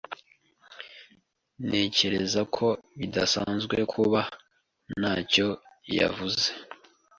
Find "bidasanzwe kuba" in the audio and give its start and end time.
2.99-4.21